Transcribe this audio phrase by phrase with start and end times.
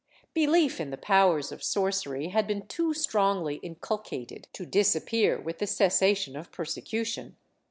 [0.29, 5.59] ^ Belief in the powers of sorcery had been too strongly inculcated to disappear with
[5.59, 7.37] the cessation of persecution.